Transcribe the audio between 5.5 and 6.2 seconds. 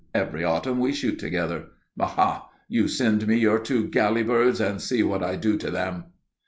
to them."